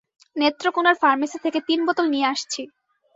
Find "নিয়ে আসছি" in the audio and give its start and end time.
2.13-2.61